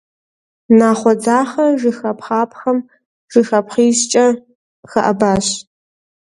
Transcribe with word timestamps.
Нахъуэ 0.77 1.13
дзахъэ 1.19 1.65
жыхапхъапхъэм 1.79 2.79
жыхапхъищкӏэ 3.31 4.25
хэӏэбащ. 4.91 5.47